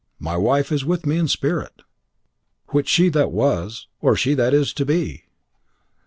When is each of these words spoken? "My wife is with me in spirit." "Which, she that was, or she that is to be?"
"My 0.17 0.35
wife 0.35 0.71
is 0.71 0.83
with 0.83 1.05
me 1.05 1.17
in 1.19 1.27
spirit." 1.27 1.83
"Which, 2.69 2.89
she 2.89 3.09
that 3.09 3.31
was, 3.31 3.85
or 3.99 4.15
she 4.15 4.33
that 4.33 4.51
is 4.51 4.73
to 4.73 4.83
be?" 4.83 5.25